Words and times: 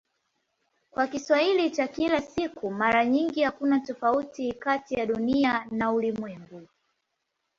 Kwa 0.91 1.07
Kiswahili 1.07 1.71
cha 1.71 1.87
kila 1.87 2.21
siku 2.21 2.71
mara 2.71 3.05
nyingi 3.05 3.43
hakuna 3.43 3.79
tofauti 3.79 4.53
kati 4.53 4.93
ya 4.93 5.05
"Dunia" 5.05 5.67
na 5.71 5.91
"ulimwengu". 5.91 6.67